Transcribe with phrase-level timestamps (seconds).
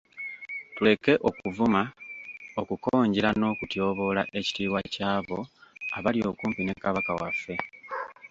[0.75, 1.81] Tuleke okuvuma,
[2.61, 5.39] okukonjera n'okutyoboola ekitiibwa ky'abo
[5.97, 7.55] abali okumpi ne Kabaka waffe.